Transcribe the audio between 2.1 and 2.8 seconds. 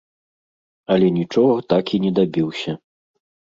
дабіўся.